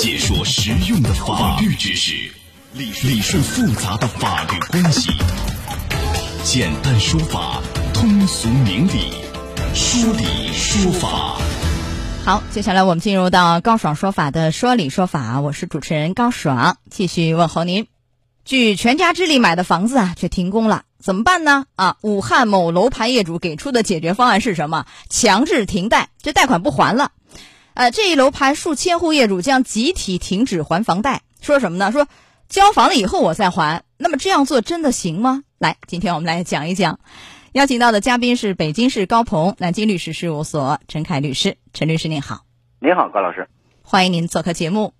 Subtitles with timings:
[0.00, 2.14] 解说实用的法律知识，
[2.72, 5.10] 理理顺复杂的法律关系，
[6.42, 7.60] 简单说法，
[7.92, 9.12] 通俗明理，
[9.74, 11.36] 说理说法。
[12.24, 17.86] 好，接下来我们进入到高爽说法的说理说法，我是主持人高爽，继续问候您。
[18.42, 21.66] 据全家之力买的房子啊，却停工了，怎么办呢？
[21.74, 24.86] 啊，武汉某楼盘业主给出的解决方案是什么？
[25.10, 27.12] 强制停贷，这贷款不还了。
[27.74, 31.92] 呃，这一楼盘数千户业主将集体停止还房贷，说什么呢？
[31.92, 32.06] 说
[32.48, 33.84] 交房了以后我再还。
[33.96, 35.44] 那么这样做真的行吗？
[35.58, 36.98] 来，今天我们来讲一讲。
[37.52, 42.44] 邀请到的嘉宾是北京市高鹏南京律师事务所陈凯律师，陈律师您好。
[42.80, 43.48] 您好，高老师，
[43.82, 44.94] 欢迎您做客节目。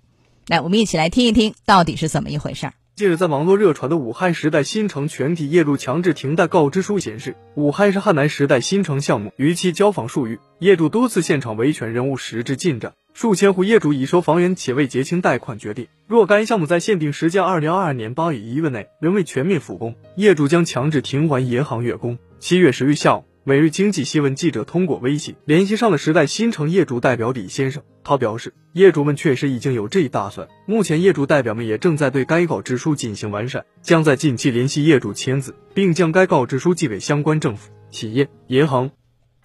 [0.47, 2.73] 来，我们一起来听一听到底是怎么一回事儿。
[3.01, 15.87] 近日，在网络热传的武汉时代新城全体业主强制停贷告知书显示，武汉市汉南时代新城项目逾期交房数逾，业主多次现场维权仍无实质进展，数千户业主已收房源且未结清贷款决定。
[16.07, 22.19] 若该项目在限定时间二零二二年八月一日内仍未全面复工，业主将强制停还银行月供。
[22.39, 23.25] 七月十日下午。
[23.43, 38.91] 每日经济新闻记者通过微信联系上了时代新城业主代表李先生，他表示，业主们确实已经有这一打算，目前业主代表们也正在对该告知书进行完善，将在近期联系业主签字，并将该告知书寄给相关政府、企业、银行。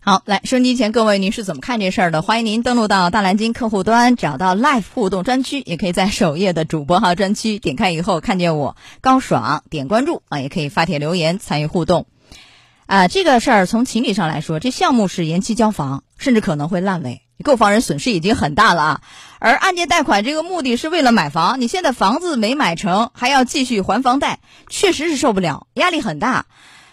[0.01, 2.21] 好，来收音机前各位，您是怎么看这事儿的？
[2.21, 12.07] 欢迎您登录到大蓝鲸客户端，找到 Live 互动专区，也可以在首页的主播号专区点开以后看见我高爽，点关注啊，也可以发帖留言参与互动。
[12.87, 19.01] 啊，这个事儿从情理上来说，这项目是延期交房，甚至可能会烂尾，购房人损失已经很大了啊。
[19.39, 26.45] 而按揭贷款这个目的是为了买房，你现在房子没买成，还要继续还房贷，确实是受不了，压力很大。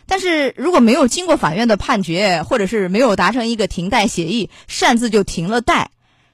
[0.06, 5.90] 但是如果没有经过法院的判决，或者是没有达成一个停贷协议，擅自就停了贷，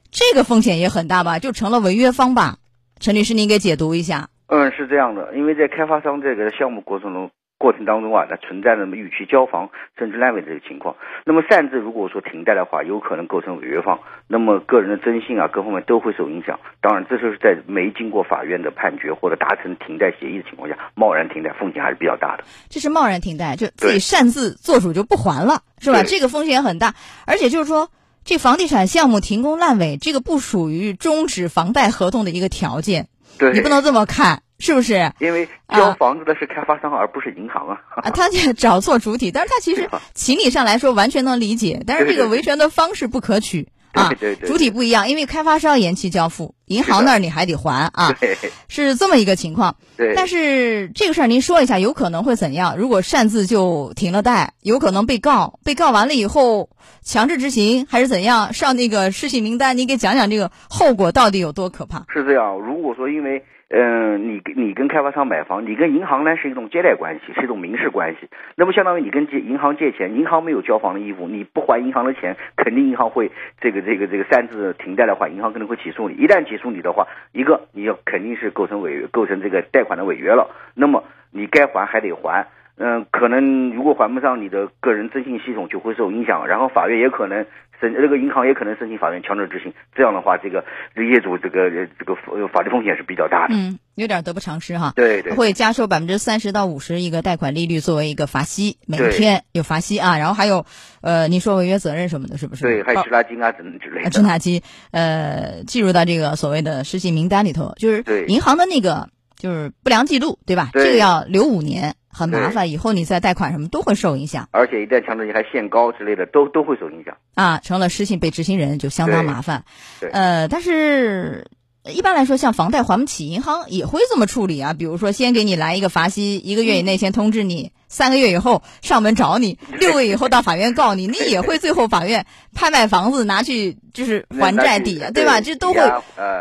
[0.09, 2.59] 这个风险也很大吧，就成了违约方吧？
[3.01, 4.29] 陈律师，您给解读一下。
[4.47, 7.29] 嗯，是这样的，因为在开发商这个项目过程中。
[7.59, 10.95] 过程当中啊，它存在那么逾期交房甚至烂尾的这个情况。
[11.25, 16.57] 那么擅自如果说停贷的话，有可能构成违约方，那么个人的征信啊各方面都会受影响。
[16.81, 22.45] 当然，这就是在没经过法院的判决或者达成停贷协议的情况下，贸然停贷风险还是比较大的。
[22.69, 26.01] 这是贸然停贷，就自己擅自做主就不还了，是吧？
[26.03, 26.95] 这个风险很大。
[27.27, 27.89] 而且就是说，
[28.23, 33.09] 这房地产项目停工烂尾，这个不属于终止房贷合同的一个条件。
[33.37, 34.43] 对，你不能这么看。
[34.59, 35.11] 是不是？
[35.19, 37.77] 因为交房子的是开发商，而不是银行啊！
[38.03, 44.11] 啊，他找错主体，但是他其实 情理上来说完全能理解，但是这个维权的方式不可取啊！
[44.45, 48.35] 主体不一样，因为开发商延期交付，银行那儿你还得还啊，对
[48.67, 49.77] 是这么一个情况。
[49.95, 52.77] 对但是这个事儿您说一下，有可能会怎样？
[52.77, 56.69] 如果擅自就停了贷，有可能被告，被告完了以后
[57.01, 58.51] 强制执行还是怎样？
[58.53, 62.05] 上那个失信名单，你给讲讲这个后果到底有多可怕？
[62.13, 63.41] 是这样，如果说因为。
[63.71, 68.27] 嗯，你跟你跟开发商买房，你跟银行呢是一种借贷关系，是一种民事关系。
[68.55, 73.31] 那么相当于你跟借银行借钱，银行没有交房的义务，你不还银行的钱，肯定银行会
[73.61, 76.15] 这个这个这个擅自停贷的话，银行可能会起诉你。
[76.15, 80.49] 一旦起诉你的话，一个你要肯定是构成违约，构成这个贷款的违约了。
[80.73, 82.47] 那么你该还还得还。
[82.81, 87.45] 嗯，可能如果还不上，你的个人征信系统就会受影响，然后法院也可能
[87.81, 89.73] 申，这个银行也可能申请法院强制执行。
[89.93, 90.63] 这样的话，这个
[90.95, 92.15] 业主这个这个
[92.47, 93.53] 法律风险是比较大的。
[93.53, 94.93] 嗯，有点得不偿失哈。
[94.95, 95.33] 对对。
[95.33, 100.17] 会加收百分之三十到五十一个贷款利率作为一个罚息，每天有罚息啊。
[100.17, 100.65] 然后还有，
[101.01, 102.63] 呃，你说违约责任什么的，是不是？
[102.63, 104.09] 对，还有滞纳金啊等之类的。
[104.09, 104.61] 滞纳金，
[104.91, 110.69] 呃，计入到这个所谓的失信名单里头，就是银行的那个就是不良记录，对吧？
[110.71, 111.95] 这个要留五年。
[112.09, 117.59] 很麻烦，以后你再贷款什么都会受影响，而且一旦强制性还限高之类的，都都会受影响啊。
[117.59, 119.63] 成了失信被执行人就相当麻烦，
[120.11, 121.45] 呃，但是。
[121.91, 124.73] 一般来说，像房贷还不起，银行也会这么处理啊。
[124.73, 135.41] 比如说，先给你来一个罚息，一个月以内先通知你，三个月以后上门找你，六个月以后到法院告你，你也会最后法院拍卖房子拿去就是还债抵啊，对吧？
[135.41, 135.79] 这都会。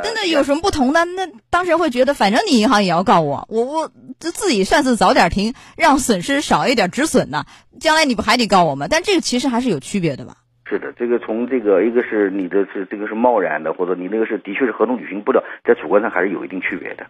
[0.03, 1.05] 真的有什么不同呢？
[1.05, 3.91] 那当事人会觉得，反正你银行也要告我，我我
[4.21, 7.45] 就自己算是早点停，让损失少一点止损呢。
[7.81, 8.87] 将来你不还得告我吗？
[8.91, 10.37] 但这个其实还是有区别的吧。
[10.69, 17.07] 是的，这个从这个一个是你的是这个是贸然的，或者你那个是的确是合同履行不了，在主观上还是有一定区别的。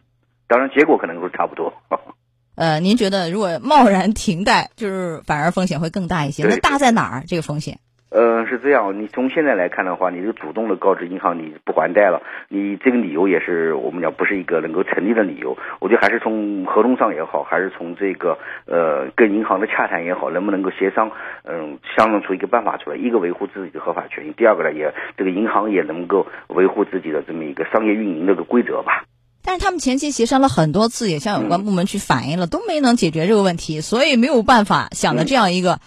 [0.47, 1.73] 当然，结果可能会差不多。
[2.55, 6.45] 呃，您觉得如果贸然停贷，就是反而风险会更大一些？
[6.45, 7.25] 那大在哪儿？
[7.27, 7.79] 这个风险？
[8.11, 15.55] 呃，是这样，你从现在来看的话，你这个主动的告知银行你不还贷了，你这个理由也是我们讲不是一个能够成立的理由。
[15.79, 21.11] 我觉得还是从合同上也好，还是从这个呃跟银行的洽谈也好，能不能够协商，
[21.45, 29.05] 嗯，商量出一个办法出来，一个维护自己的合法权益，第二个呢，也这个银行也能够维护自己的这么一个商业运营的个规则吧。
[29.45, 35.79] 但是他们前期协商了很多次，也向有关部门去反映了，都没能解决这个问题，所以没有办法想的这样一个。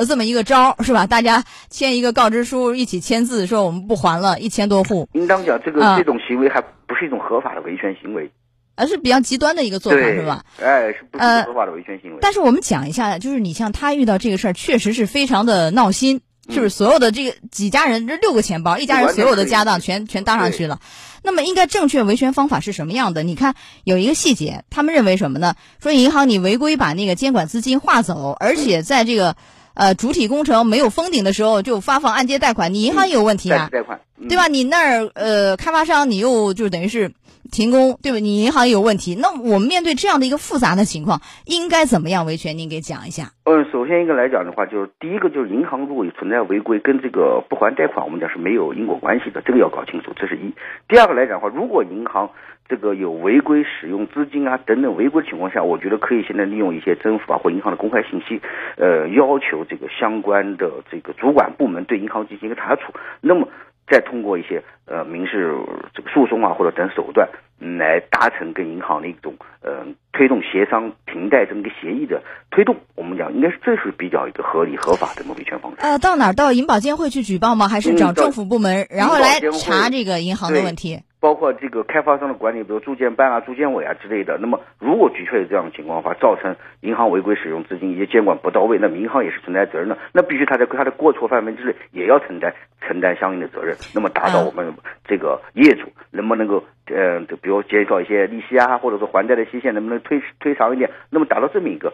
[0.00, 1.06] 呃，这么一个招是吧？
[1.06, 5.06] 大家签一个告知书，一起签字，说我们不还了，一千多户。
[5.12, 8.30] 应当讲，这个这种行为还不是一种合法的维权行为，
[8.76, 10.42] 而是比较极端的一个做法，是吧？
[10.58, 12.18] 哎，是不是合法的维权行为？
[12.22, 20.80] 但是我们讲一下，就是你像他遇到这个事儿，确实是非常的闹心，就是所有的这个几家人，这六个钱包，一家人所有的家当全全搭上去了。
[21.22, 23.22] 那么，应该正确维权方法是什么样的？
[23.22, 23.54] 你看
[23.84, 25.56] 有一个细节，他们认为什么呢？
[25.82, 29.36] 说银行你违规把那个监管资金划走，而且在这个。
[29.80, 33.98] 呃，主体工程没有封顶的时候就发放按揭贷款，你银行也有问题啊，贷款，
[34.28, 34.46] 对吧？
[34.46, 37.12] 你那儿呃，开发商你又就等于是
[37.50, 38.18] 停工，对吧？
[38.18, 39.14] 你银行也有问题。
[39.18, 42.58] 那我们面对这样的一个复杂的情况，应该怎么样维权？
[42.58, 43.32] 您给讲一下。
[43.44, 50.52] 嗯，首先一个来讲的话，就是第一个就是银行如果存在违规，跟这个不还贷款，我们讲是没有因果关系的，这个要搞清楚，这是一。
[50.90, 52.28] 第二个来讲的话，如果银行
[52.68, 58.40] 这个有违规使用资金啊等等违规情况下，我觉得可以现在利用一些政府啊或银行的公开信息，
[58.76, 63.48] 呃，要求这个相关的这个主管部门对银行进行一个查处，那么
[63.88, 65.56] 再通过一些呃民事
[65.94, 67.28] 这个诉讼啊或者等手段
[67.58, 75.78] 来达成跟银行的一种呃推动协商停贷这么一个协议的推动，我们讲应该是这是比较一个合理合法的维权方式。
[75.80, 77.68] 呃，到哪儿到银保监会去举报吗？
[77.68, 81.00] 还是找政府部门然后来查这个银行的问题？
[81.20, 84.38] 包括这个开发商的管理，比如住建办啊、住建委啊之类的。
[84.40, 89.98] 那么，如果的确有这样的情况的话，造成银行违规使用资金以及监管不到位，那么银行也是存在责任的。
[90.12, 93.76] 那必须他在他的过错范围之内，也要承担承担相应的责任。
[93.94, 94.72] 那么，达到我们
[95.04, 100.90] 这个业主能不能够，呃，比如减少一些利息啊，或者说还贷的期限能不能推推长一点？
[101.10, 101.92] 那么达到这么一个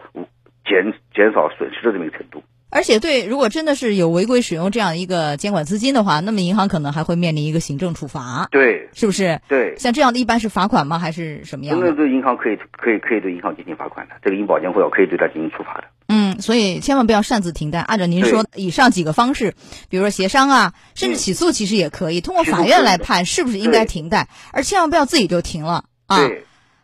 [0.65, 2.41] 减减少损失的这么一个程度。
[2.69, 9.39] 而且，对，如果真的是有违规使用这样一个监管资金的话，那么银行可能还会面临一个行政处罚，对，是不是？
[9.47, 10.99] 对，像这样的一般是罚款吗？
[10.99, 11.87] 还是什么样的？
[11.87, 15.85] 那对银行可以可以可以对银行进行罚款的，这个银保监会可以对他进行处罚的。
[16.09, 19.55] 嗯，所以千万不要擅自停贷，按照您说以上几个方式，
[19.89, 26.29] 比如说协商啊，甚至起诉，其实也可以通过法院来判是不是应该停贷，而千万不要自己就停了啊。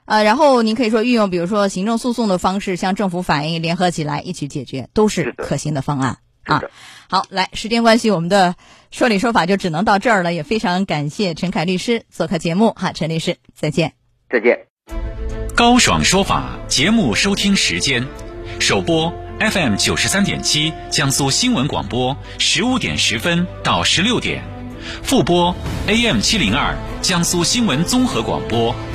[0.05, 6.17] 呃，然后您可以说运用，比如说行政诉讼的方式向政府反映，联合起来一起解决，都是可行的方案。
[6.43, 6.61] 啊，
[7.09, 8.55] 好，来，时间关系，我们的
[8.91, 10.33] 说理说法就只能到这儿了。
[10.33, 13.93] 也非常感谢陈凯律师做客节目，哈，陈律师，再见，
[14.29, 14.67] 再见。
[15.55, 18.05] 高爽说法节目收听时间：
[18.59, 24.41] 首播 FM 九十三点七，江苏新闻广播，十五点十分到十六点；
[25.01, 25.55] 复播
[25.87, 28.75] AM 七零二，江苏新闻综合广播，